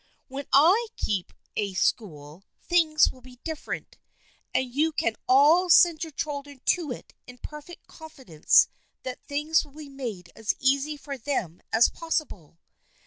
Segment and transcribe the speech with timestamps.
[0.29, 0.47] When
[0.77, 3.99] / keep a school, things will be different,
[4.51, 8.67] and you can all send your children to it in perfect confidence
[9.03, 12.57] that things will be made as easy for them as possible.